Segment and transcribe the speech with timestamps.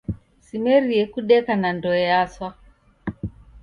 [0.45, 2.49] Simerie kudeka na ndoe yaswa!